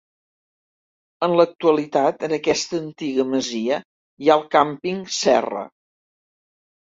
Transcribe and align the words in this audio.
En 1.27 1.33
l'actualitat, 1.39 2.23
en 2.27 2.33
aquesta 2.37 2.79
antiga 2.85 3.25
masia 3.35 3.77
hi 4.25 4.31
ha 4.31 4.37
el 4.41 4.45
Càmping 4.55 5.03
Serra. 5.19 5.63